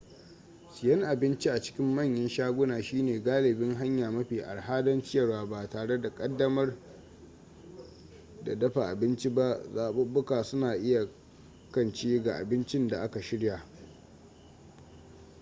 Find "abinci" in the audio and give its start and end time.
1.03-1.49, 8.87-9.29